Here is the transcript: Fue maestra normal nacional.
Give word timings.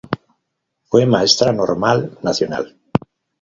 Fue 0.85 1.05
maestra 1.05 1.53
normal 1.53 2.17
nacional. 2.23 2.75